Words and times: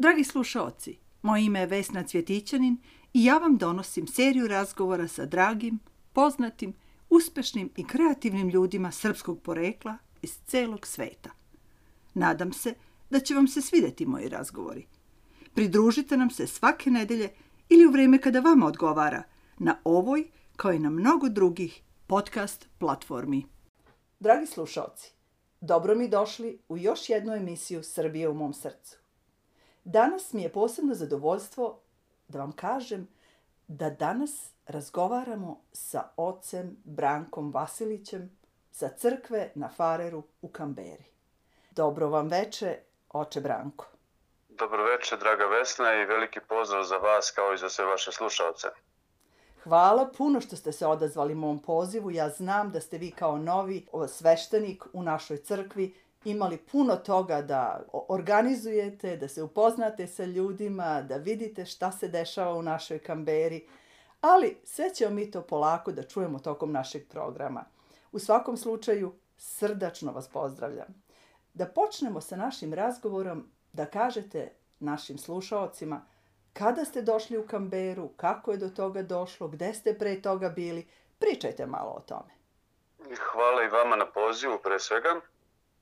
Dragi 0.00 0.24
slušaoci, 0.24 0.98
moje 1.22 1.44
ime 1.44 1.60
je 1.60 1.66
Vesna 1.66 2.02
Cvjetićanin 2.02 2.76
i 3.14 3.24
ja 3.24 3.38
vam 3.38 3.56
donosim 3.56 4.06
seriju 4.06 4.48
razgovora 4.48 5.08
sa 5.08 5.26
dragim, 5.26 5.78
poznatim, 6.12 6.74
uspešnim 7.10 7.70
i 7.76 7.86
kreativnim 7.86 8.48
ljudima 8.48 8.90
srpskog 8.90 9.42
porekla 9.42 9.96
iz 10.22 10.38
celog 10.46 10.86
sveta. 10.86 11.30
Nadam 12.14 12.52
se 12.52 12.74
da 13.10 13.20
će 13.20 13.34
vam 13.34 13.48
se 13.48 13.62
svideti 13.62 14.06
moji 14.06 14.28
razgovori. 14.28 14.86
Pridružite 15.54 16.16
nam 16.16 16.30
se 16.30 16.46
svake 16.46 16.90
nedelje 16.90 17.28
ili 17.68 17.86
u 17.86 17.90
vreme 17.90 18.18
kada 18.18 18.40
vama 18.40 18.66
odgovara 18.66 19.22
na 19.58 19.80
ovoj, 19.84 20.24
kao 20.56 20.72
i 20.72 20.78
na 20.78 20.90
mnogo 20.90 21.28
drugih 21.28 21.82
podcast 22.06 22.68
platformi. 22.78 23.46
Dragi 24.20 24.46
slušalci, 24.46 25.12
dobro 25.60 25.94
mi 25.94 26.08
došli 26.08 26.58
u 26.68 26.78
još 26.78 27.08
jednu 27.08 27.32
emisiju 27.32 27.82
Srbije 27.82 28.28
u 28.28 28.34
mom 28.34 28.54
srcu. 28.54 28.99
Danas 29.84 30.32
mi 30.32 30.42
je 30.42 30.52
posebno 30.52 30.94
zadovoljstvo 30.94 31.80
da 32.28 32.38
vam 32.38 32.52
kažem 32.52 33.08
da 33.68 33.90
danas 33.90 34.50
razgovaramo 34.66 35.60
sa 35.72 36.08
ocem 36.16 36.76
Brankom 36.84 37.52
Vasilićem 37.52 38.30
sa 38.70 38.88
crkve 38.88 39.52
na 39.54 39.68
Fareru 39.68 40.22
u 40.42 40.48
Kamberi. 40.48 41.04
Dobro 41.70 42.08
vam 42.08 42.28
veče, 42.28 42.78
oče 43.08 43.40
Branko. 43.40 43.86
Dobro 44.48 44.84
veče, 44.84 45.16
draga 45.16 45.44
Vesna, 45.44 45.94
i 45.94 46.04
veliki 46.04 46.40
pozdrav 46.48 46.84
za 46.84 46.96
vas 46.96 47.30
kao 47.30 47.54
i 47.54 47.58
za 47.58 47.68
sve 47.68 47.84
vaše 47.84 48.12
slušalce. 48.12 48.68
Hvala 49.62 50.10
puno 50.18 50.40
što 50.40 50.56
ste 50.56 50.72
se 50.72 50.86
odazvali 50.86 51.34
mom 51.34 51.62
pozivu. 51.62 52.10
Ja 52.10 52.28
znam 52.28 52.70
da 52.70 52.80
ste 52.80 52.98
vi 52.98 53.10
kao 53.10 53.38
novi 53.38 53.86
sveštenik 54.08 54.84
u 54.92 55.02
našoj 55.02 55.36
crkvi 55.36 55.94
imali 56.24 56.56
puno 56.56 56.96
toga 56.96 57.42
da 57.42 57.82
organizujete, 57.92 59.16
da 59.16 59.28
se 59.28 59.42
upoznate 59.42 60.06
sa 60.06 60.24
ljudima, 60.24 61.02
da 61.02 61.16
vidite 61.16 61.66
šta 61.66 61.92
se 61.92 62.08
dešava 62.08 62.54
u 62.54 62.62
našoj 62.62 62.98
kamberi, 62.98 63.66
ali 64.20 64.56
sve 64.64 64.94
ćemo 64.94 65.14
mi 65.14 65.30
to 65.30 65.42
polako 65.42 65.92
da 65.92 66.02
čujemo 66.02 66.38
tokom 66.38 66.72
našeg 66.72 67.08
programa. 67.08 67.64
U 68.12 68.18
svakom 68.18 68.56
slučaju, 68.56 69.14
srdačno 69.36 70.12
vas 70.12 70.28
pozdravljam. 70.28 71.02
Da 71.54 71.66
počnemo 71.66 72.20
sa 72.20 72.36
našim 72.36 72.74
razgovorom, 72.74 73.48
da 73.72 73.86
kažete 73.86 74.52
našim 74.80 75.18
slušaocima 75.18 76.02
kada 76.52 76.84
ste 76.84 77.02
došli 77.02 77.38
u 77.38 77.46
Kamberu, 77.46 78.08
kako 78.16 78.50
je 78.50 78.56
do 78.56 78.68
toga 78.68 79.02
došlo, 79.02 79.48
gde 79.48 79.74
ste 79.74 79.98
pre 79.98 80.22
toga 80.22 80.48
bili, 80.48 80.86
pričajte 81.18 81.66
malo 81.66 81.90
o 81.90 82.00
tome. 82.00 82.30
Hvala 83.32 83.62
i 83.62 83.68
vama 83.68 83.96
na 83.96 84.06
pozivu 84.06 84.58
pre 84.62 84.78
svega. 84.78 85.20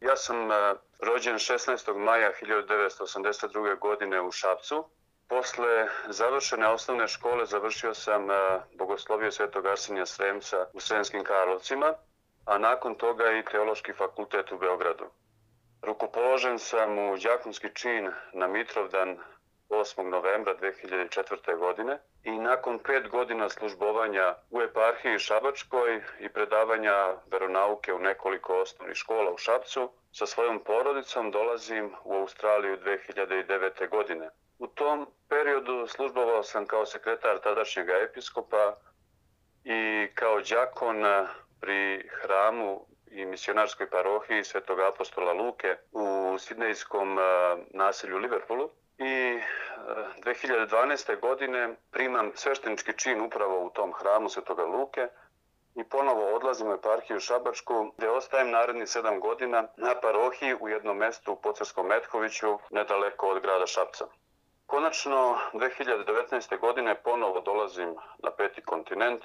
Ja 0.01 0.17
sam 0.17 0.53
e, 0.53 0.75
rođen 0.99 1.35
16. 1.35 1.97
maja 1.97 2.33
1982. 2.43 3.79
godine 3.79 4.21
u 4.21 4.31
Šapcu. 4.33 4.85
Posle 5.29 5.89
završene 6.09 6.69
osnovne 6.69 7.09
škole 7.09 7.47
završio 7.47 7.95
sam 7.95 8.31
e, 8.31 8.35
bogoslovio 8.79 9.33
Svetog 9.33 9.67
Arsenija 9.67 10.07
Sremca 10.07 10.67
u 10.73 10.81
Sremskim 10.81 11.25
Karlovcima, 11.25 11.95
a 12.45 12.59
nakon 12.59 12.95
toga 12.95 13.31
i 13.31 13.45
Teološki 13.45 13.93
fakultet 13.93 14.53
u 14.53 14.59
Beogradu. 14.59 15.05
Rukopoložen 15.83 16.59
sam 16.59 16.99
u 16.99 17.17
đakonski 17.17 17.69
čin 17.75 18.11
na 18.33 18.47
Mitrovdan 18.47 19.19
8. 19.69 20.11
novembra 20.11 20.55
2004. 20.55 21.57
godine 21.59 21.99
i 22.25 22.39
nakon 22.39 22.79
pet 22.79 23.09
godina 23.09 23.49
službovanja 23.49 24.35
u 24.51 24.63
eparhiji 24.63 25.19
Šabačkoj 25.19 26.03
i 26.21 26.29
predavanja 26.29 26.95
veronauke 27.31 27.95
u 27.95 27.99
nekoliko 27.99 28.61
osnovnih 28.61 28.97
škola 28.97 29.33
u 29.33 29.39
Šapcu, 29.39 29.91
sa 30.13 30.27
svojom 30.27 30.65
porodicom 30.65 31.31
dolazim 31.31 31.95
u 32.05 32.15
Australiju 32.15 32.77
2009. 32.77 33.89
godine. 33.89 34.31
U 34.59 34.67
tom 34.67 35.07
periodu 35.29 35.87
službovao 35.87 36.43
sam 36.43 36.67
kao 36.67 36.87
sekretar 36.87 37.39
tadašnjeg 37.39 37.89
episkopa 37.89 38.77
i 39.65 40.09
kao 40.15 40.41
đakon 40.41 41.05
pri 41.61 42.09
hramu 42.11 42.87
i 43.11 43.25
misionarskoj 43.25 43.91
parohiji 43.91 44.45
Svetog 44.45 44.81
apostola 44.81 45.33
Luke 45.33 45.77
u 45.93 46.39
sidnejskom 46.39 47.19
naselju 47.71 48.19
Liverpoolu 48.19 48.71
i 48.99 49.41
2012. 50.25 51.13
E, 51.13 51.17
godine 51.17 51.77
primam 51.91 52.33
sveštenički 52.35 52.99
čin 52.99 53.21
upravo 53.21 53.65
u 53.65 53.71
tom 53.71 53.93
hramu 53.93 54.29
Svetoga 54.29 54.65
Luke 54.65 55.09
i 55.75 55.85
ponovo 55.85 56.35
odlazim 56.35 56.69
u 56.69 56.73
eparhiju 56.73 57.21
Šabačku 57.21 57.93
gde 57.97 58.11
ostajem 58.11 58.51
naredni 58.51 58.87
sedam 58.87 59.21
godina 59.21 59.65
na 59.77 59.95
parohiji 60.01 60.57
u 60.61 60.69
jednom 60.69 60.97
mestu 60.97 61.33
u 61.33 61.37
Pocarskom 61.37 61.87
Metkoviću 61.87 62.59
nedaleko 62.71 63.29
od 63.29 63.43
grada 63.43 63.67
Šapca. 63.67 64.07
Konačno 64.67 65.39
2019. 65.53 66.61
godine 66.61 66.95
ponovo 67.03 67.41
dolazim 67.41 67.95
na 68.19 68.31
peti 68.31 68.63
kontinent 68.63 69.25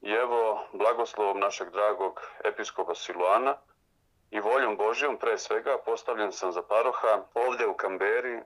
i 0.00 0.10
evo 0.10 0.66
blagoslovom 0.72 1.40
našeg 1.40 1.70
dragog 1.70 2.20
episkopa 2.44 2.94
Siluana 2.94 3.56
i 4.30 4.40
voljom 4.40 4.76
Božijom 4.76 5.16
pre 5.18 5.38
svega 5.38 5.78
postavljen 5.86 6.32
sam 6.32 6.52
za 6.52 6.62
paroha 6.62 7.22
ovde 7.34 7.66
u 7.66 7.74
Kamberi 7.74 8.40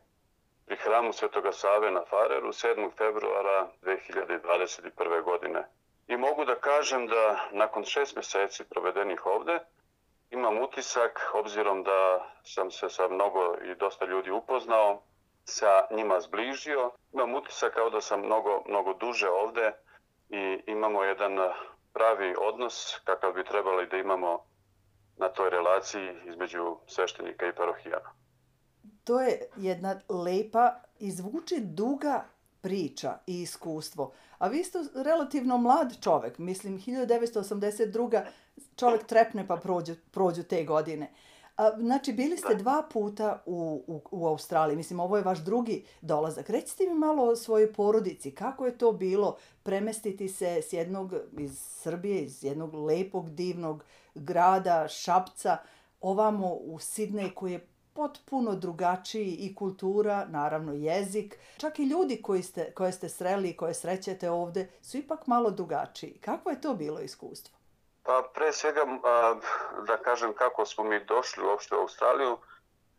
pri 0.68 0.76
hramu 0.76 1.12
Svetoga 1.12 1.52
Save 1.52 1.90
na 1.90 2.04
Fareru 2.04 2.52
7. 2.52 2.90
februara 2.92 3.68
2021. 3.82 5.22
godine. 5.22 5.64
I 6.08 6.16
mogu 6.16 6.44
da 6.44 6.54
kažem 6.54 7.06
da 7.06 7.48
nakon 7.52 7.84
šest 7.84 8.16
meseci 8.16 8.64
provedenih 8.64 9.26
ovde 9.26 9.58
imam 10.30 10.58
utisak, 10.58 11.30
obzirom 11.34 11.82
da 11.82 12.30
sam 12.44 12.70
se 12.70 12.88
sa 12.88 13.08
mnogo 13.08 13.56
i 13.64 13.74
dosta 13.74 14.04
ljudi 14.04 14.30
upoznao, 14.30 15.02
sa 15.44 15.86
njima 15.90 16.20
zbližio, 16.20 16.90
imam 17.12 17.34
utisak 17.34 17.74
kao 17.74 17.90
da 17.90 18.00
sam 18.00 18.20
mnogo, 18.20 18.62
mnogo 18.68 18.94
duže 18.94 19.28
ovde 19.28 19.72
i 20.28 20.62
imamo 20.66 21.04
jedan 21.04 21.38
pravi 21.92 22.34
odnos 22.38 23.00
kakav 23.04 23.32
bi 23.32 23.44
trebali 23.44 23.86
da 23.86 23.96
imamo 23.96 24.44
na 25.16 25.28
toj 25.28 25.50
relaciji 25.50 26.16
između 26.24 26.76
sveštenika 26.86 27.46
i 27.46 27.54
parohijana 27.54 28.27
to 29.08 29.20
je 29.20 29.40
jedna 29.56 30.00
lepa 30.08 30.74
i 30.98 31.10
zvuči 31.10 31.60
duga 31.60 32.24
priča 32.60 33.18
i 33.26 33.42
iskustvo. 33.42 34.12
A 34.38 34.48
vi 34.48 34.64
ste 34.64 34.78
relativno 34.94 35.58
mlad 35.58 36.00
čovek, 36.02 36.38
mislim 36.38 36.78
1982. 36.80 38.22
čovek 38.76 39.06
trepne 39.06 39.46
pa 39.46 39.56
prođu, 39.56 39.94
prođu 40.10 40.42
te 40.42 40.64
godine. 40.64 41.10
A, 41.56 41.70
znači, 41.78 42.12
bili 42.12 42.36
ste 42.36 42.54
dva 42.54 42.82
puta 42.92 43.42
u, 43.46 43.82
u, 43.86 44.02
u 44.10 44.26
Australiji, 44.26 44.76
mislim, 44.76 45.00
ovo 45.00 45.16
je 45.16 45.22
vaš 45.22 45.38
drugi 45.38 45.84
dolazak. 46.00 46.50
Recite 46.50 46.86
mi 46.86 46.94
malo 46.94 47.24
o 47.24 47.36
svojoj 47.36 47.72
porodici, 47.72 48.30
kako 48.30 48.66
je 48.66 48.78
to 48.78 48.92
bilo 48.92 49.36
premestiti 49.62 50.28
se 50.28 50.62
s 50.62 50.72
jednog, 50.72 51.14
iz 51.38 51.58
Srbije, 51.58 52.22
iz 52.22 52.44
jednog 52.44 52.74
lepog, 52.74 53.30
divnog 53.30 53.84
grada, 54.14 54.88
Šapca, 54.88 55.56
ovamo 56.00 56.54
u 56.54 56.78
Sidnej 56.78 57.30
koji 57.34 57.52
je 57.52 57.66
potpuno 57.98 58.54
drugačiji 58.54 59.36
i 59.40 59.54
kultura, 59.54 60.26
naravno 60.28 60.72
jezik. 60.72 61.38
Čak 61.56 61.78
i 61.78 61.84
ljudi 61.84 62.22
koji 62.22 62.42
ste, 62.42 62.72
koje 62.74 62.92
ste 62.92 63.08
sreli 63.08 63.48
i 63.48 63.56
koje 63.56 63.74
srećete 63.74 64.30
ovde 64.30 64.68
su 64.82 64.96
ipak 64.96 65.26
malo 65.26 65.50
drugačiji. 65.50 66.18
Kako 66.24 66.50
je 66.50 66.60
to 66.60 66.74
bilo 66.74 67.00
iskustvo? 67.00 67.58
Pa 68.02 68.22
pre 68.34 68.52
svega 68.52 68.84
da 69.86 69.96
kažem 69.96 70.32
kako 70.32 70.66
smo 70.66 70.84
mi 70.84 71.04
došli 71.04 71.44
uopšte 71.44 71.74
u 71.74 71.80
Australiju. 71.80 72.36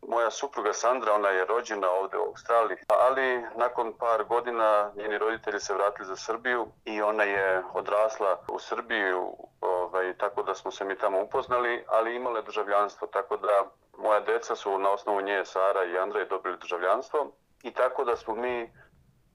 Moja 0.07 0.31
supruga 0.31 0.73
Sandra, 0.73 1.13
ona 1.13 1.29
je 1.29 1.45
rođena 1.45 1.89
ovde 1.89 2.17
u 2.17 2.27
Australiji, 2.29 2.77
ali 2.87 3.43
nakon 3.55 3.93
par 3.99 4.23
godina 4.23 4.91
njeni 4.95 5.17
roditelji 5.17 5.59
se 5.59 5.73
vratili 5.73 6.07
za 6.07 6.15
Srbiju 6.15 6.67
i 6.85 7.01
ona 7.01 7.23
je 7.23 7.63
odrasla 7.73 8.39
u 8.51 8.59
Srbiji, 8.59 9.13
ovaj, 9.61 10.17
tako 10.17 10.43
da 10.43 10.55
smo 10.55 10.71
se 10.71 10.85
mi 10.85 10.97
tamo 10.97 11.21
upoznali, 11.21 11.83
ali 11.87 12.15
imale 12.15 12.41
državljanstvo, 12.41 13.07
tako 13.07 13.37
da 13.37 13.65
moja 14.03 14.19
deca 14.19 14.55
su 14.55 14.79
na 14.79 14.89
osnovu 14.89 15.21
nje 15.21 15.45
Sara 15.45 15.83
i 15.83 15.97
Andrej 15.97 16.25
dobili 16.25 16.57
državljanstvo 16.57 17.31
i 17.63 17.71
tako 17.71 18.03
da 18.03 18.15
smo 18.15 18.35
mi 18.35 18.69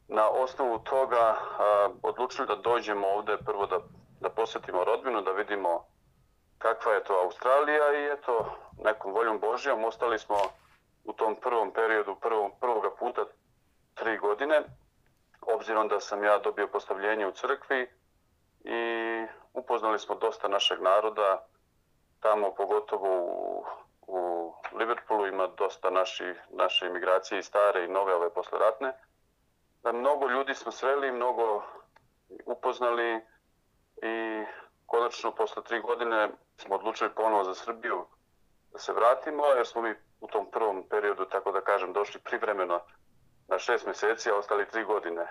na 0.09 0.29
osnovu 0.29 0.79
toga 0.79 1.37
a, 1.59 1.89
odlučili 2.03 2.47
da 2.47 2.57
dođemo 2.57 3.07
ovde 3.07 3.37
prvo 3.47 3.67
da, 3.67 3.79
da 4.21 4.29
posetimo 4.29 4.85
rodbinu, 4.85 5.21
da 5.21 5.31
vidimo 5.31 5.85
kakva 6.59 6.93
je 6.93 7.05
to 7.05 7.15
Australija 7.25 7.93
i 7.95 8.13
eto, 8.13 8.57
nekom 8.85 9.13
voljom 9.13 9.39
Božijom 9.39 9.85
ostali 9.85 10.19
smo 10.19 10.37
u 11.05 11.13
tom 11.13 11.37
prvom 11.41 11.73
periodu, 11.73 12.17
prvom, 12.21 12.53
prvoga 12.61 12.91
puta 12.91 13.25
tri 13.95 14.19
godine, 14.19 14.63
obzirom 15.41 15.89
da 15.89 16.01
sam 16.01 16.25
ja 16.25 16.39
dobio 16.39 16.67
postavljenje 16.67 17.27
u 17.27 17.33
crkvi 17.33 17.89
i 18.65 18.81
upoznali 19.53 19.99
smo 19.99 20.15
dosta 20.15 20.49
našeg 20.49 20.81
naroda, 20.81 21.47
tamo 22.21 22.55
pogotovo 22.55 23.09
u 23.21 23.65
Liverpoolu 24.75 25.27
ima 25.27 25.47
dosta 25.47 25.91
naši, 25.91 26.35
naše 26.51 26.87
imigracije 26.87 27.39
i 27.39 27.43
stare 27.43 27.85
i 27.85 27.89
nove 27.89 28.15
ove 28.15 28.35
posleratne. 28.35 28.93
Da 29.83 29.93
mnogo 29.93 30.29
ljudi 30.29 30.55
smo 30.55 30.73
sreli, 30.73 31.13
mnogo 31.13 31.63
upoznali 32.47 33.21
i 34.03 34.45
konačno 34.87 35.35
posle 35.35 35.63
tri 35.63 35.81
godine 35.81 36.31
smo 36.57 36.75
odlučili 36.75 37.11
ponovo 37.11 37.45
za 37.45 37.55
Srbiju 37.55 38.07
da 38.73 38.79
se 38.79 38.93
vratimo, 38.93 39.47
jer 39.47 39.67
smo 39.67 39.83
mi 39.83 39.95
u 40.21 40.27
tom 40.27 40.51
prvom 40.51 40.89
periodu, 40.89 41.25
tako 41.25 41.53
da 41.53 41.61
kažem, 41.61 41.93
došli 41.93 42.21
privremeno 42.21 42.81
na 43.49 43.59
šest 43.59 43.87
mjeseci, 43.87 44.31
a 44.31 44.37
ostali 44.37 44.69
tri 44.69 44.85
godine. 44.85 45.27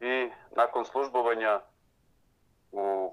I 0.00 0.30
nakon 0.56 0.84
službovanja 0.84 1.60
u 2.72 3.12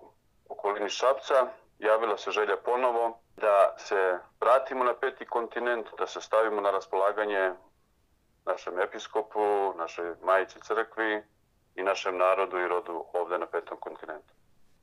okolini 0.49 0.89
Šapca 0.89 1.47
javila 1.79 2.17
se 2.17 2.31
želja 2.31 2.57
ponovo 2.57 3.19
da 3.37 3.75
se 3.77 4.19
vratimo 4.41 4.83
na 4.83 4.93
peti 4.93 5.25
kontinent, 5.25 5.87
da 5.97 6.07
se 6.07 6.21
stavimo 6.21 6.61
na 6.61 6.71
raspolaganje 6.71 7.53
našem 8.45 8.79
episkopu, 8.79 9.73
našoj 9.77 10.15
majici 10.23 10.59
crkvi 10.61 11.23
i 11.75 11.83
našem 11.83 12.17
narodu 12.17 12.57
i 12.57 12.67
rodu 12.67 13.05
ovde 13.13 13.37
na 13.37 13.45
petom 13.45 13.77
kontinentu. 13.79 14.33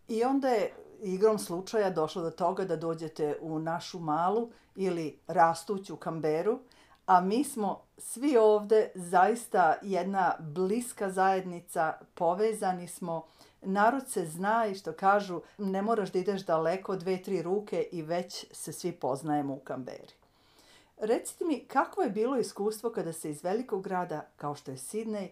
I 0.09 0.25
onda 0.25 0.49
je 0.49 0.75
igrom 1.03 1.39
slučaja 1.39 1.91
došlo 1.91 2.23
do 2.23 2.31
toga 2.31 2.65
da 2.65 2.77
dođete 2.77 3.37
u 3.41 3.59
našu 3.59 3.99
malu 3.99 4.51
ili 4.77 5.19
rastuću 5.27 5.97
Kamberu, 5.97 6.59
a 7.07 7.21
mi 7.21 7.45
smo 7.45 7.85
svi 7.99 8.37
ovde 8.37 8.91
zaista 8.95 9.75
jedna 9.83 10.35
bliska 10.41 11.11
zajednica, 11.11 11.99
povezani 12.15 12.89
smo, 12.89 13.27
narod 13.63 14.09
se 14.09 14.25
zna 14.27 14.67
i 14.67 14.75
što 14.75 14.93
kažu, 14.93 15.41
ne 15.59 15.83
moraš 15.83 16.13
da 16.13 16.19
ideš 16.19 16.47
daleko, 16.47 16.97
dve, 16.97 17.23
tri 17.23 17.43
ruke 17.43 17.89
i 17.93 18.03
već 18.03 18.47
se 18.53 18.73
svi 18.73 18.93
poznajemo 18.93 19.55
u 19.55 19.61
Kamberi. 19.61 20.15
Recite 20.97 21.45
mi, 21.45 21.65
kako 21.69 22.03
je 22.03 22.11
bilo 22.11 22.37
iskustvo 22.37 22.91
kada 22.91 23.13
se 23.13 23.31
iz 23.31 23.45
velikog 23.45 23.83
grada, 23.83 24.27
kao 24.37 24.55
što 24.55 24.71
je 24.71 24.77
Sidney, 24.77 25.29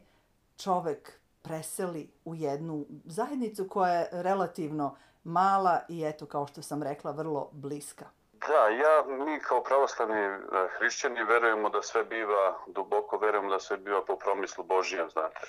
čovek 0.56 1.20
preseli 1.42 2.10
u 2.24 2.34
jednu 2.34 2.86
zajednicu 3.04 3.68
koja 3.68 3.92
je 3.92 4.08
relativno 4.12 4.96
mala 5.24 5.80
i 5.88 6.04
eto, 6.04 6.26
kao 6.26 6.46
što 6.46 6.62
sam 6.62 6.82
rekla, 6.82 7.10
vrlo 7.10 7.48
bliska? 7.52 8.04
Da, 8.32 8.68
ja, 8.68 9.24
mi 9.24 9.40
kao 9.40 9.62
pravoslavni 9.62 10.20
e, 10.20 10.38
hrišćani 10.78 11.24
verujemo 11.24 11.70
da 11.70 11.82
sve 11.82 12.04
biva, 12.04 12.58
duboko 12.66 13.18
verujemo 13.18 13.50
da 13.50 13.60
sve 13.60 13.76
biva 13.76 14.04
po 14.04 14.16
promislu 14.16 14.64
Božijem, 14.64 15.10
znate. 15.10 15.40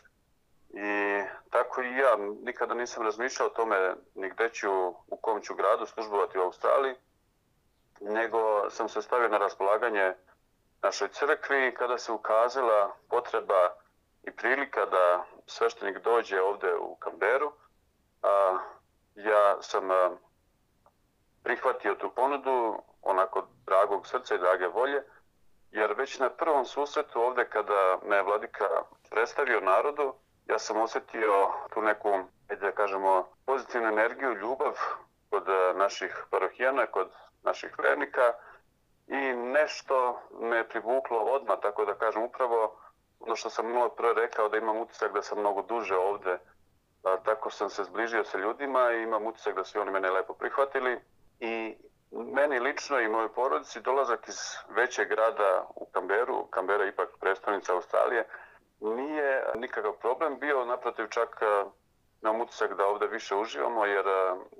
I 0.74 1.22
tako 1.50 1.82
i 1.82 1.98
ja 1.98 2.18
nikada 2.44 2.74
nisam 2.74 3.04
razmišljao 3.04 3.48
o 3.48 3.52
tome 3.52 3.96
ni 4.16 4.30
gde 4.30 4.50
ću, 4.50 4.70
u 4.88 5.18
kom 5.22 5.42
ću 5.42 5.56
gradu 5.56 5.86
službovati 5.86 6.40
u 6.40 6.42
Australiji, 6.42 6.96
nego 8.02 8.70
sam 8.70 8.90
se 8.90 9.02
stavio 9.02 9.30
na 9.30 9.38
raspolaganje 9.38 10.14
našoj 10.84 11.08
crkvi 11.08 11.74
kada 11.78 11.98
se 11.98 12.12
ukazala 12.12 12.96
potreba 13.10 13.76
i 14.24 14.32
prilika 14.32 14.86
da 14.86 15.26
sveštenik 15.46 15.98
dođe 16.04 16.42
ovde 16.42 16.76
u 16.76 16.96
Kamberu. 16.96 17.52
A, 18.24 18.58
ja 19.16 19.62
sam 19.62 19.92
a, 19.92 20.12
prihvatio 21.44 21.96
tu 21.96 22.12
ponudu 22.16 22.84
onako 23.02 23.48
dragog 23.66 24.08
srca 24.08 24.36
i 24.36 24.38
drage 24.38 24.68
volje, 24.68 25.04
jer 25.72 25.94
već 25.94 26.20
na 26.20 26.30
prvom 26.30 26.66
susretu 26.66 27.22
ovde 27.22 27.50
kada 27.50 28.00
me 28.04 28.24
vladika 28.24 28.66
predstavio 29.10 29.60
narodu, 29.60 30.14
ja 30.52 30.60
sam 30.60 30.82
osetio 30.82 31.48
tu 31.74 31.82
neku, 31.82 32.10
da 32.62 32.72
kažemo, 32.72 33.28
pozitivnu 33.46 33.88
energiju, 33.88 34.34
ljubav 34.34 34.74
kod 35.30 35.46
naših 35.76 36.26
parohijana, 36.30 36.86
kod 36.86 37.12
naših 37.44 37.80
vernika 37.80 38.34
i 39.08 39.34
nešto 39.34 40.22
me 40.40 40.68
privuklo 40.70 41.18
odmah, 41.20 41.60
tako 41.62 41.86
da 41.86 41.94
kažem, 41.94 42.24
upravo 42.24 42.76
ono 43.20 43.36
što 43.36 43.50
sam 43.50 43.72
malo 43.72 43.90
pre 43.90 44.14
rekao 44.14 44.50
da 44.50 44.58
imam 44.58 44.78
utisak 44.78 45.14
da 45.14 45.22
sam 45.22 45.40
mnogo 45.40 45.62
duže 45.62 45.96
ovde, 45.96 46.38
a, 47.04 47.18
tako 47.26 47.50
sam 47.50 47.70
se 47.70 47.84
zbližio 47.84 48.24
sa 48.24 48.38
ljudima 48.38 48.92
i 48.92 49.04
imam 49.04 49.26
utisak 49.26 49.56
da 49.56 49.64
su 49.64 49.82
oni 49.82 49.92
mene 49.92 50.12
lepo 50.12 50.34
prihvatili. 50.34 51.00
I 51.40 51.76
meni 52.12 52.60
lično 52.60 53.00
i 53.00 53.08
mojoj 53.08 53.34
porodici 53.34 53.82
dolazak 53.82 54.28
iz 54.28 54.40
većeg 54.70 55.08
grada 55.08 55.66
u 55.76 55.86
Kamberu, 55.86 56.48
Kambera 56.50 56.84
je 56.84 56.90
ipak 56.90 57.10
predstavnica 57.20 57.74
Australije, 57.74 58.28
nije 58.82 59.44
nikakav 59.56 59.94
problem 59.94 60.40
bio, 60.40 60.66
naprotiv 60.66 61.08
čak 61.08 61.42
imam 62.22 62.42
utisak 62.42 62.74
da 62.78 62.88
ovde 62.88 63.08
više 63.08 63.36
uživamo 63.36 63.86
jer 63.86 64.06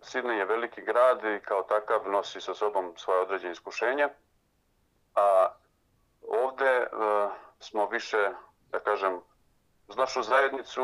Sidney 0.02 0.32
je 0.32 0.46
veliki 0.46 0.82
grad 0.82 1.24
i 1.24 1.40
kao 1.46 1.64
takav 1.64 2.10
nosi 2.10 2.42
sa 2.42 2.54
sobom 2.54 2.94
svoje 2.98 3.22
određene 3.22 3.52
iskušenja. 3.52 4.10
A 5.16 5.48
ovde 6.22 6.80
uh, 6.80 7.32
smo 7.60 7.88
više, 7.88 8.30
da 8.72 8.80
kažem, 8.80 9.22
uz 9.88 9.98
našu 9.98 10.22
zajednicu, 10.22 10.84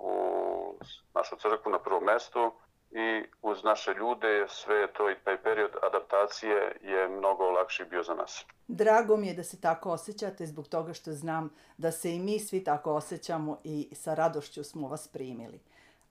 u 0.00 0.74
našu 1.14 1.36
crkvu 1.36 1.72
na 1.72 1.78
prvom 1.78 2.04
mestu 2.04 2.52
i 2.90 3.24
uz 3.42 3.64
naše 3.64 3.94
ljude, 3.94 4.46
sve 4.48 4.92
to 4.92 5.10
i 5.10 5.14
taj 5.24 5.42
period 5.42 5.70
adaptacije 5.82 6.76
je 6.82 7.08
mnogo 7.08 7.50
lakši 7.50 7.84
bio 7.90 8.02
za 8.02 8.14
nas. 8.14 8.44
Drago 8.68 9.16
mi 9.16 9.28
je 9.28 9.34
da 9.34 9.44
se 9.44 9.60
tako 9.60 9.90
osjećate 9.90 10.46
zbog 10.46 10.68
toga 10.68 10.92
što 10.92 11.12
znam 11.12 11.50
da 11.76 11.92
se 11.92 12.14
i 12.14 12.18
mi 12.18 12.38
svi 12.38 12.64
tako 12.64 12.94
osjećamo 12.94 13.60
i 13.64 13.88
sa 13.92 14.14
radošću 14.14 14.64
smo 14.64 14.88
vas 14.88 15.08
primili. 15.08 15.60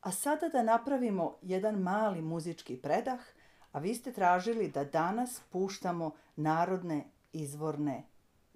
A 0.01 0.11
sada 0.11 0.49
da 0.49 0.63
napravimo 0.63 1.37
jedan 1.41 1.75
mali 1.75 2.21
muzički 2.21 2.77
predah, 2.81 3.19
a 3.71 3.79
vi 3.79 3.95
ste 3.95 4.13
tražili 4.13 4.67
da 4.67 4.83
danas 4.83 5.41
puštamo 5.51 6.11
narodne 6.35 7.05
izvorne 7.33 8.03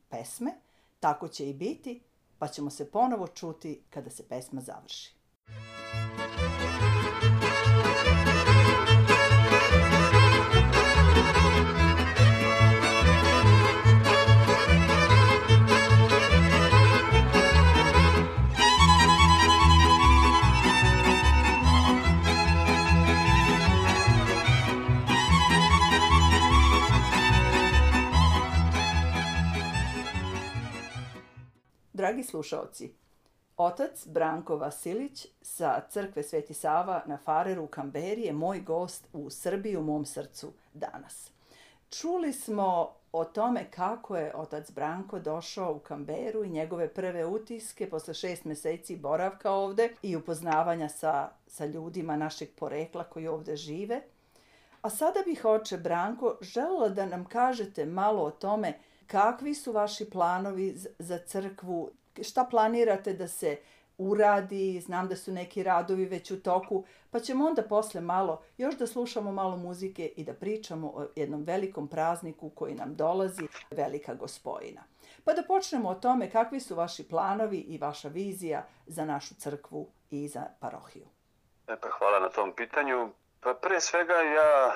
pesme, 0.09 0.51
tako 0.99 1.27
će 1.27 1.49
i 1.49 1.53
biti, 1.53 2.01
pa 2.39 2.47
ćemo 2.47 2.69
se 2.69 2.91
ponovo 2.91 3.27
čuti 3.27 3.83
kada 3.89 4.09
se 4.09 4.27
pesma 4.27 4.61
završi. 4.61 5.15
Dragi 31.99 32.23
slušaoci, 32.23 32.93
otac 33.57 34.07
Branko 34.07 34.57
Vasilić 34.57 35.27
sa 35.41 35.81
crkve 35.89 36.23
Sveti 36.23 36.53
Sava 36.53 37.03
na 37.05 37.17
Fareru 37.17 37.63
u 37.63 37.67
Kamberi 37.67 38.21
je 38.21 38.33
moj 38.33 38.59
gost 38.59 39.07
u 39.13 39.29
Srbiji 39.29 39.77
u 39.77 39.81
mom 39.83 40.05
srcu 40.05 40.51
danas. 40.73 41.31
Čuli 41.89 42.33
smo 42.33 42.93
o 43.11 43.25
tome 43.25 43.71
kako 43.71 44.17
je 44.17 44.35
otac 44.35 44.71
Branko 44.71 45.19
došao 45.19 45.73
u 45.73 45.79
Kamberu 45.79 46.43
i 46.43 46.49
njegove 46.49 46.93
prve 46.93 47.25
utiske 47.25 47.89
posle 47.89 48.13
šest 48.13 48.45
meseci 48.45 48.95
boravka 48.95 49.51
ovde 49.51 49.89
i 50.01 50.15
upoznavanja 50.15 50.89
sa, 50.89 51.29
sa 51.47 51.65
ljudima 51.65 52.17
našeg 52.17 52.49
porekla 52.59 53.03
koji 53.03 53.27
ovde 53.27 53.55
žive. 53.55 54.01
A 54.81 54.89
sada 54.89 55.19
bih, 55.25 55.45
oče 55.45 55.77
Branko, 55.77 56.37
želela 56.41 56.89
da 56.89 57.05
nam 57.05 57.25
kažete 57.25 57.85
malo 57.85 58.23
o 58.23 58.31
tome 58.31 58.73
kakvi 59.11 59.53
su 59.53 59.71
vaši 59.71 60.09
planovi 60.09 60.75
za 60.99 61.17
crkvu, 61.17 61.91
šta 62.21 62.43
planirate 62.43 63.13
da 63.13 63.27
se 63.27 63.57
uradi, 63.97 64.81
znam 64.81 65.07
da 65.07 65.15
su 65.15 65.31
neki 65.31 65.63
radovi 65.63 66.05
već 66.05 66.31
u 66.31 66.43
toku, 66.43 66.85
pa 67.11 67.19
ćemo 67.19 67.45
onda 67.47 67.63
posle 67.63 68.01
malo 68.01 68.41
još 68.57 68.77
da 68.77 68.87
slušamo 68.87 69.31
malo 69.31 69.57
muzike 69.57 70.05
i 70.05 70.23
da 70.23 70.33
pričamo 70.33 70.87
o 70.87 71.07
jednom 71.15 71.43
velikom 71.43 71.87
prazniku 71.87 72.49
koji 72.49 72.75
nam 72.75 72.95
dolazi, 72.95 73.47
Velika 73.71 74.13
gospojina. 74.13 74.83
Pa 75.23 75.33
da 75.33 75.43
počnemo 75.47 75.89
o 75.89 75.95
tome 75.95 76.29
kakvi 76.29 76.59
su 76.59 76.75
vaši 76.75 77.07
planovi 77.07 77.57
i 77.57 77.77
vaša 77.77 78.07
vizija 78.07 78.65
za 78.87 79.05
našu 79.05 79.35
crkvu 79.35 79.87
i 80.09 80.27
za 80.27 80.45
parohiju. 80.59 81.07
E 81.67 81.75
pa 81.81 81.87
hvala 81.97 82.19
na 82.19 82.29
tom 82.29 82.53
pitanju. 82.55 83.09
Pa 83.41 83.53
pre 83.53 83.81
svega 83.81 84.13
ja 84.13 84.73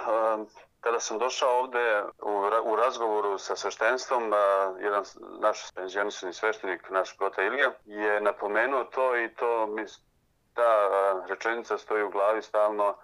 Kada 0.83 0.99
sam 0.99 1.17
došao 1.17 1.59
ovde 1.59 2.03
u, 2.21 2.31
u 2.63 2.75
razgovoru 2.75 3.37
sa 3.37 3.55
sveštenstvom, 3.55 4.33
jedan 4.79 5.03
naš 5.39 5.71
penzionisani 5.75 6.33
sveštenik, 6.33 6.89
naš 6.89 7.17
prota 7.17 7.43
Ilija, 7.43 7.71
je 7.85 8.21
napomenuo 8.21 8.83
to 8.83 9.17
i 9.17 9.33
to 9.35 9.67
mi 9.67 9.85
ta 10.53 10.89
rečenica 11.29 11.77
stoji 11.77 12.03
u 12.03 12.09
glavi 12.09 12.41
stalno 12.41 12.95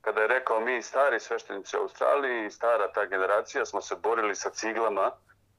kada 0.00 0.20
je 0.20 0.28
rekao 0.28 0.60
mi 0.60 0.82
stari 0.82 1.20
sveštenici 1.20 1.76
u 1.76 1.80
Australiji 1.80 2.50
stara 2.50 2.92
ta 2.92 3.04
generacija 3.04 3.64
smo 3.64 3.80
se 3.80 3.96
borili 3.96 4.34
sa 4.34 4.50
ciglama 4.50 5.10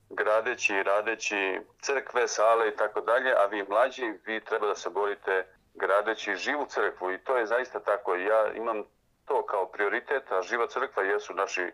gradeći 0.09 0.75
i 0.75 0.83
radeći 0.83 1.59
crkve, 1.81 2.27
sale 2.27 2.67
i 2.67 2.75
tako 2.75 3.01
dalje, 3.01 3.31
a 3.37 3.45
vi 3.45 3.65
mlađi, 3.69 4.13
vi 4.25 4.43
treba 4.43 4.67
da 4.67 4.75
se 4.75 4.89
borite 4.89 5.45
gradeći 5.73 6.35
živu 6.35 6.65
crkvu 6.65 7.11
i 7.11 7.23
to 7.23 7.37
je 7.37 7.45
zaista 7.45 7.79
tako. 7.79 8.15
Ja 8.15 8.53
imam 8.53 8.83
to 9.29 9.45
kao 9.45 9.65
prioritet, 9.65 10.31
a 10.31 10.41
živa 10.41 10.67
crkva 10.67 11.03
jesu 11.03 11.33
naši 11.33 11.71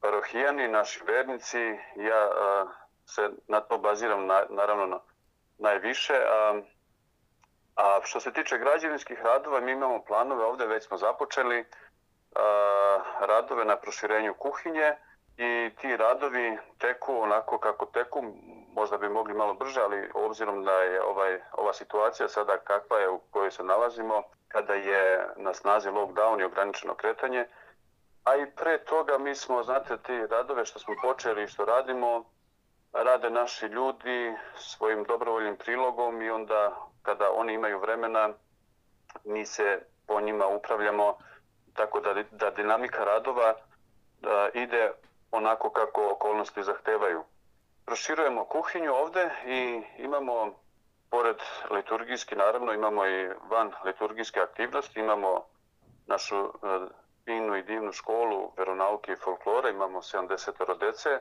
parohijani, 0.00 0.68
naši 0.68 1.04
vernici. 1.04 1.78
Ja 1.96 2.22
a, 2.30 2.66
se 3.06 3.30
na 3.48 3.60
to 3.60 3.78
baziram 3.78 4.26
na, 4.26 4.42
naravno 4.48 4.86
na, 4.86 5.00
najviše. 5.58 6.14
A, 6.14 6.60
a 7.76 8.00
što 8.04 8.20
se 8.20 8.32
tiče 8.32 8.58
građevinskih 8.58 9.18
radova, 9.22 9.60
mi 9.60 9.72
imamo 9.72 10.04
planove, 10.04 10.44
ovde 10.44 10.66
već 10.66 10.86
smo 10.86 10.96
započeli 10.96 11.64
a, 12.34 12.98
radove 13.20 13.64
na 13.64 13.76
proširenju 13.76 14.34
kuhinje 14.34 14.96
i 15.36 15.70
ti 15.80 15.96
radovi 15.96 16.58
teku 16.78 17.20
onako 17.22 17.58
kako 17.58 17.86
teku, 17.86 18.22
možda 18.74 18.98
bi 18.98 19.08
mogli 19.08 19.34
malo 19.34 19.54
brže, 19.54 19.80
ali 19.80 20.10
obzirom 20.14 20.64
da 20.64 20.72
je 20.72 21.02
ovaj, 21.02 21.40
ova 21.52 21.72
situacija 21.72 22.28
sada 22.28 22.58
kakva 22.58 22.98
je 22.98 23.08
u 23.08 23.18
kojoj 23.30 23.50
se 23.50 23.62
nalazimo, 23.62 24.22
kada 24.48 24.74
je 24.74 25.28
na 25.36 25.54
snazi 25.54 25.88
lockdown 25.90 26.40
i 26.40 26.44
ograničeno 26.44 26.94
kretanje, 26.94 27.46
a 28.24 28.36
i 28.36 28.50
pre 28.50 28.84
toga 28.84 29.18
mi 29.18 29.34
smo, 29.34 29.62
znate, 29.62 29.96
ti 29.98 30.26
radove 30.26 30.64
što 30.64 30.78
smo 30.78 30.94
počeli 31.02 31.42
i 31.44 31.48
što 31.48 31.64
radimo, 31.64 32.24
rade 32.92 33.30
naši 33.30 33.66
ljudi 33.66 34.34
svojim 34.56 35.04
dobrovoljnim 35.04 35.56
prilogom 35.56 36.22
i 36.22 36.30
onda 36.30 36.76
kada 37.02 37.30
oni 37.32 37.54
imaju 37.54 37.78
vremena, 37.78 38.28
mi 39.24 39.46
se 39.46 39.80
po 40.06 40.20
njima 40.20 40.46
upravljamo 40.46 41.18
tako 41.74 42.00
da, 42.00 42.14
da 42.30 42.50
dinamika 42.50 43.04
radova 43.04 43.54
da 44.20 44.48
ide 44.54 44.92
onako 45.30 45.70
kako 45.70 46.08
okolnosti 46.10 46.62
zahtevaju. 46.62 47.24
Proširujemo 47.86 48.44
kuhinju 48.44 48.94
ovde 48.94 49.30
i 49.46 49.82
imamo, 49.98 50.52
pored 51.10 51.36
liturgijski 51.70 52.36
naravno, 52.36 52.72
imamo 52.72 53.06
i 53.06 53.28
van 53.50 53.72
liturgijske 53.84 54.40
aktivnosti, 54.40 55.00
imamo 55.00 55.44
našu 56.06 56.36
e, 56.36 56.48
finu 57.24 57.56
i 57.56 57.62
divnu 57.62 57.92
školu 57.92 58.52
veronauke 58.56 59.12
i 59.12 59.16
folklora, 59.16 59.70
imamo 59.70 59.98
70 59.98 60.78
dece 60.78 61.20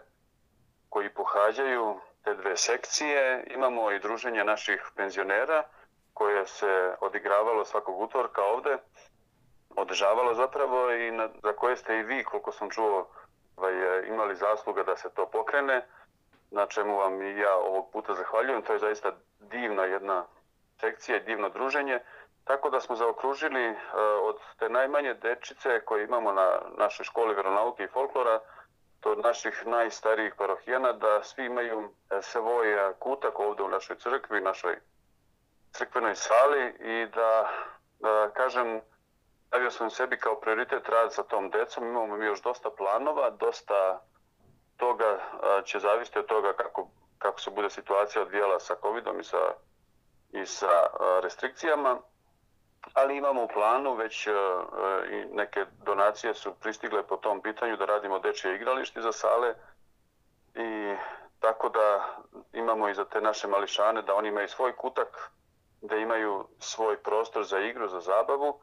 koji 0.90 1.14
pohađaju 1.14 2.00
te 2.24 2.34
dve 2.34 2.58
sekcije, 2.58 3.48
imamo 3.48 3.92
i 3.92 4.00
druženje 4.00 4.44
naših 4.44 4.92
penzionera 4.96 5.64
koje 6.14 6.48
se 6.48 6.96
odigravalo 7.02 7.66
svakog 7.66 8.02
utorka 8.02 8.42
ovde, 8.44 8.78
održavalo 9.76 10.34
zapravo 10.34 10.92
i 10.92 11.12
na, 11.12 11.30
za 11.44 11.54
koje 11.54 11.78
ste 11.78 11.98
i 11.98 12.04
vi, 12.04 12.24
koliko 12.24 12.52
sam 12.52 12.70
čuo, 12.70 13.08
ovaj, 13.58 13.74
imali 14.08 14.36
zasluga 14.36 14.84
da 14.84 14.98
se 14.98 15.10
to 15.16 15.26
pokrene, 15.26 15.86
na 16.52 16.66
čemu 16.66 16.98
vam 16.98 17.22
i 17.22 17.40
ja 17.40 17.56
ovog 17.56 17.92
puta 17.92 18.14
zahvaljujem. 18.14 18.62
To 18.62 18.74
je 18.74 18.80
zaista 18.80 19.12
divna 19.40 19.84
jedna 19.84 20.26
sekcija 20.80 21.18
i 21.18 21.24
divno 21.24 21.50
druženje. 21.50 22.00
Tako 22.44 22.70
da 22.70 22.80
smo 22.80 22.96
zaokružili 22.96 23.70
uh, 23.70 23.78
od 24.22 24.38
te 24.60 24.70
najmanje 24.70 25.14
dečice 25.14 25.80
koje 25.86 26.04
imamo 26.04 26.32
na 26.32 26.60
našoj 26.78 27.04
školi 27.04 27.36
veronauke 27.36 27.84
i 27.84 27.88
folklora 27.88 28.40
do 29.04 29.16
naših 29.16 29.64
najstarijih 29.66 30.34
parohijana 30.38 30.94
da 30.94 31.24
svi 31.24 31.46
imaju 31.46 31.90
e, 32.10 32.22
svoj 32.22 32.94
kutak 33.00 33.40
ovde 33.40 33.64
u 33.64 33.70
našoj 33.70 33.96
crkvi, 33.96 34.42
našoj 34.42 34.80
crkvenoj 35.72 36.16
sali 36.16 36.74
i 36.80 37.08
da, 37.16 37.50
da 38.00 38.30
kažem 38.30 38.82
stavio 39.48 39.72
sam 39.72 39.90
sebi 39.90 40.18
kao 40.18 40.40
prioritet 40.40 40.90
rad 40.90 41.14
sa 41.14 41.24
tom 41.24 41.50
decom. 41.50 41.88
Imamo 41.88 42.18
mi 42.18 42.26
još 42.26 42.42
dosta 42.42 42.70
planova, 42.70 43.30
dosta 43.30 44.02
toga 44.78 45.20
će 45.64 45.80
zavisiti 45.80 46.20
od 46.20 46.26
toga 46.26 46.54
kako, 46.54 46.88
kako 47.20 47.40
se 47.40 47.52
bude 47.52 47.70
situacija 47.70 48.22
odvijala 48.22 48.60
sa 48.60 48.76
covidom 48.82 49.20
i 49.20 49.24
sa, 49.24 49.54
i 50.32 50.46
sa 50.46 50.68
restrikcijama. 51.24 51.98
Ali 52.94 53.18
imamo 53.18 53.44
u 53.44 53.48
planu 53.48 53.94
već 53.94 54.28
i 54.28 54.32
neke 55.32 55.66
donacije 55.86 56.34
su 56.34 56.54
pristigle 56.60 57.08
po 57.08 57.18
tom 57.18 57.42
pitanju 57.42 57.78
da 57.78 57.86
radimo 57.86 58.20
dečje 58.20 58.56
igralište 58.56 59.02
za 59.02 59.12
sale 59.12 59.54
i 60.56 60.96
tako 61.40 61.70
da 61.70 62.16
imamo 62.54 62.90
i 62.90 62.94
za 62.94 63.06
te 63.06 63.22
naše 63.22 63.48
mališane 63.48 64.02
da 64.02 64.16
oni 64.16 64.28
imaju 64.28 64.48
svoj 64.48 64.76
kutak, 64.76 65.32
da 65.82 65.96
imaju 65.96 66.48
svoj 66.60 66.98
prostor 66.98 67.44
za 67.44 67.60
igru, 67.60 67.88
za 67.88 68.00
zabavu 68.00 68.60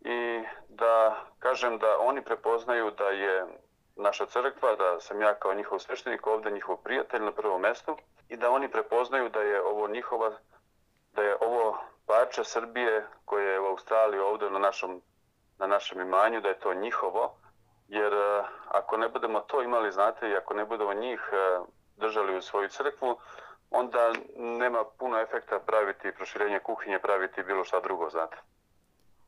i 0.00 0.42
da 0.68 1.16
kažem 1.38 1.78
da 1.78 1.98
oni 1.98 2.24
prepoznaju 2.24 2.90
da 2.90 3.04
je 3.04 3.46
naša 3.96 4.26
crkva, 4.26 4.76
da 4.76 5.00
sam 5.00 5.20
ja 5.20 5.34
kao 5.34 5.54
njihov 5.54 5.78
sveštenik 5.78 6.26
ovde 6.26 6.50
njihov 6.50 6.76
prijatelj 6.76 7.22
na 7.22 7.32
prvom 7.32 7.60
mestu 7.60 7.96
i 8.28 8.36
da 8.36 8.50
oni 8.50 8.70
prepoznaju 8.70 9.28
da 9.28 9.40
je 9.40 9.62
ovo 9.62 9.88
njihova, 9.88 10.32
da 11.14 11.22
je 11.22 11.36
ovo 11.40 11.78
parče 12.06 12.44
Srbije 12.44 13.06
koje 13.24 13.52
je 13.52 13.60
u 13.60 13.66
Australiji 13.66 14.20
ovde 14.20 14.50
na 14.50 14.58
našom, 14.58 15.02
na 15.58 15.66
našem 15.66 16.00
imanju, 16.00 16.40
da 16.40 16.48
je 16.48 16.58
to 16.58 16.74
njihovo, 16.74 17.36
jer 17.88 18.12
e, 18.12 18.42
ako 18.68 18.96
ne 18.96 19.08
budemo 19.08 19.40
to 19.40 19.62
imali, 19.62 19.92
znate, 19.92 20.28
i 20.28 20.36
ako 20.36 20.54
ne 20.54 20.64
budemo 20.64 20.94
njih 20.94 21.20
e, 21.32 21.60
držali 21.96 22.36
u 22.36 22.42
svoju 22.42 22.68
crkvu, 22.68 23.16
onda 23.70 24.12
nema 24.36 24.84
puno 24.98 25.20
efekta 25.20 25.58
praviti 25.58 26.12
proširenje 26.16 26.58
kuhinje, 26.58 26.98
praviti 26.98 27.42
bilo 27.42 27.64
šta 27.64 27.80
drugo, 27.80 28.10
znate. 28.10 28.36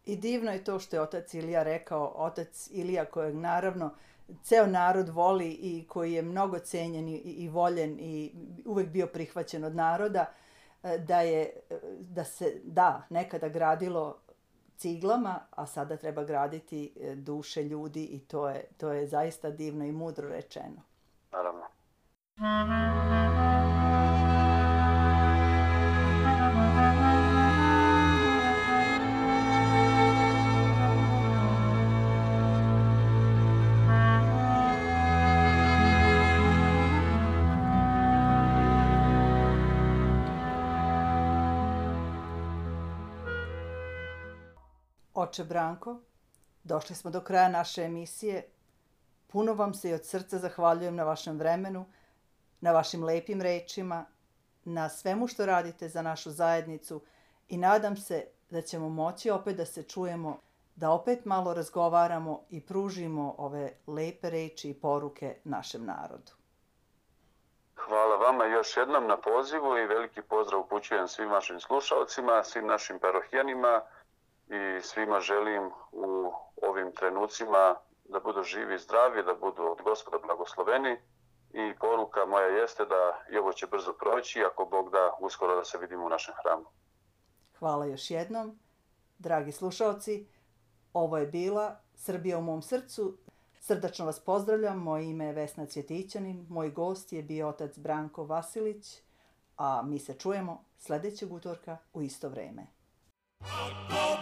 I 0.04 0.16
divno 0.16 0.52
je 0.52 0.64
to 0.64 0.78
što 0.78 0.96
je 0.96 1.02
otac 1.02 1.34
Ilija 1.34 1.62
rekao, 1.62 2.12
otac 2.16 2.68
Ilija 2.70 3.04
kojeg 3.04 3.34
naravno 3.34 3.90
ceo 4.42 4.66
narod 4.66 5.08
voli 5.08 5.50
i 5.50 5.86
koji 5.88 6.12
je 6.12 6.22
mnogo 6.22 6.58
cenjen 6.58 7.08
i, 7.08 7.16
i 7.16 7.48
voljen 7.48 7.96
i 8.00 8.34
uvek 8.64 8.88
bio 8.88 9.06
prihvaćen 9.06 9.64
od 9.64 9.74
naroda, 9.74 10.26
e, 10.82 10.98
da 10.98 11.20
je, 11.20 11.50
da 12.00 12.24
se, 12.24 12.60
da, 12.64 13.02
nekada 13.10 13.48
gradilo 13.48 14.18
ciglama, 14.76 15.40
a 15.50 15.66
sada 15.66 15.96
treba 15.96 16.24
graditi 16.24 16.92
e, 17.00 17.14
duše 17.14 17.62
ljudi 17.62 18.04
i 18.04 18.18
to 18.18 18.48
je, 18.48 18.64
to 18.76 18.92
je 18.92 19.06
zaista 19.06 19.50
divno 19.50 19.84
i 19.84 19.92
mudro 19.92 20.28
rečeno. 20.28 20.82
Naravno. 21.32 21.64
Oče 45.14 45.44
Branko, 45.44 46.00
došli 46.64 46.96
smo 46.96 47.10
do 47.10 47.20
kraja 47.20 47.48
naše 47.48 47.82
emisije. 47.82 48.48
Puno 49.26 49.54
vam 49.54 49.74
se 49.74 49.90
i 49.90 49.94
od 49.94 50.06
srca 50.06 50.38
zahvaljujem 50.38 50.96
na 50.96 51.04
vašem 51.04 51.38
vremenu, 51.38 51.84
na 52.60 52.72
vašim 52.72 53.04
lepim 53.04 53.42
rečima, 53.42 54.04
na 54.64 54.88
svemu 54.88 55.26
što 55.26 55.46
radite 55.46 55.88
za 55.88 56.02
našu 56.02 56.30
zajednicu 56.30 57.00
i 57.48 57.56
nadam 57.56 57.96
se 57.96 58.24
da 58.50 58.62
ćemo 58.62 58.88
moći 58.88 59.30
opet 59.30 59.56
da 59.56 59.64
se 59.64 59.82
čujemo, 59.82 60.40
da 60.76 60.90
opet 60.90 61.24
malo 61.24 61.54
razgovaramo 61.54 62.42
i 62.50 62.66
pružimo 62.66 63.34
ove 63.38 63.72
lepe 63.86 64.30
reči 64.30 64.70
i 64.70 64.80
poruke 64.80 65.36
našem 65.44 65.84
narodu. 65.84 66.32
Hvala 67.76 68.16
vama 68.16 68.44
još 68.44 68.76
jednom 68.76 69.06
na 69.06 69.16
pozivu 69.16 69.76
i 69.78 69.86
veliki 69.86 70.22
pozdrav 70.22 70.60
upućujem 70.60 71.08
svim 71.08 71.30
vašim 71.30 71.60
slušalcima, 71.60 72.44
svim 72.44 72.66
našim 72.66 72.98
parohijanima, 72.98 73.80
i 74.48 74.80
svima 74.82 75.20
želim 75.20 75.70
u 75.92 76.32
ovim 76.62 76.92
trenucima 76.92 77.74
da 78.04 78.20
budu 78.20 78.42
živi 78.42 78.74
i 78.74 78.78
zdravi, 78.78 79.22
da 79.22 79.34
budu 79.34 79.62
od 79.62 79.82
gospoda 79.82 80.18
blagosloveni 80.26 80.96
i 81.52 81.74
poruka 81.80 82.26
moja 82.26 82.46
jeste 82.46 82.84
da 82.84 83.24
i 83.32 83.38
ovo 83.38 83.52
će 83.52 83.66
brzo 83.66 83.92
proći, 83.92 84.44
ako 84.44 84.64
Bog 84.64 84.90
da 84.90 85.16
uskoro 85.20 85.56
da 85.56 85.64
se 85.64 85.78
vidimo 85.78 86.06
u 86.06 86.08
našem 86.08 86.34
hramu. 86.42 86.64
Hvala 87.58 87.86
još 87.86 88.10
jednom. 88.10 88.58
Dragi 89.18 89.52
slušalci, 89.52 90.28
ovo 90.92 91.18
je 91.18 91.26
bila 91.26 91.80
Srbija 91.94 92.38
u 92.38 92.42
mom 92.42 92.62
srcu. 92.62 93.18
Srdačno 93.60 94.06
vas 94.06 94.24
pozdravljam, 94.24 94.78
moje 94.78 95.10
ime 95.10 95.24
je 95.24 95.32
Vesna 95.32 95.66
Cvjetićanin, 95.66 96.46
moj 96.48 96.70
gost 96.70 97.12
je 97.12 97.22
bio 97.22 97.48
otac 97.48 97.78
Branko 97.78 98.24
Vasilić, 98.24 99.02
a 99.56 99.82
mi 99.82 99.98
se 99.98 100.18
čujemo 100.18 100.64
sledećeg 100.78 101.32
utorka 101.32 101.76
u 101.92 102.02
isto 102.02 102.28
vreme. 102.28 102.66
Ako 103.40 104.13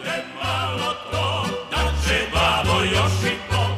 Premalo 0.00 0.94
to, 1.10 1.44
da 1.70 1.92
će 2.04 2.26
babo 2.32 2.82
još 2.82 3.32
i 3.32 3.36
po. 3.50 3.77